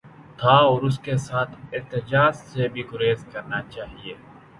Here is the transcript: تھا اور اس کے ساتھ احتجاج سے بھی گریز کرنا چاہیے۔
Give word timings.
تھا 0.37 0.55
اور 0.61 0.81
اس 0.81 0.97
کے 0.99 1.17
ساتھ 1.17 1.51
احتجاج 1.73 2.35
سے 2.35 2.67
بھی 2.67 2.83
گریز 2.93 3.25
کرنا 3.31 3.61
چاہیے۔ 3.69 4.13